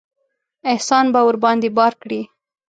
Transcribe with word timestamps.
احسان 0.71 1.05
به 1.13 1.19
ورباندې 1.27 1.69
بار 1.77 1.93
کړي. 2.01 2.21